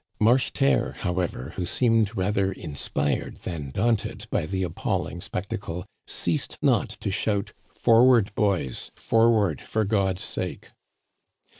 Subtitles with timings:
[0.19, 7.11] Marcheterre, however, who seemed rather inspired than daunted by the appalling spectacle, ceased not to
[7.11, 8.89] shout:Forward boys!
[8.95, 10.71] forward, for God's sake